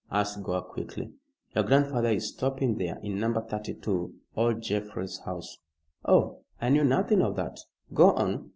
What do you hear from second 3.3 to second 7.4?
32; old Jefferies' house." "Oh! I knew nothing of